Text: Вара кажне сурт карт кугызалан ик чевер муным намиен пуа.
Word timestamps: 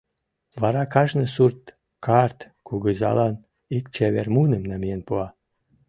Вара 0.61 0.83
кажне 0.93 1.25
сурт 1.35 1.61
карт 2.05 2.39
кугызалан 2.67 3.35
ик 3.77 3.85
чевер 3.95 4.27
муным 4.35 4.63
намиен 4.71 5.01
пуа. 5.07 5.27